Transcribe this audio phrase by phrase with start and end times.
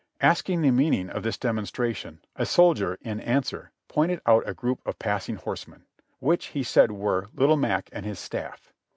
[0.21, 4.97] Asking the meaning of this demonstration, a soldier, in answer, pointed out a group of
[4.97, 5.83] passing horsemen,
[6.17, 8.73] which he said were "Little Mac" and his stafif.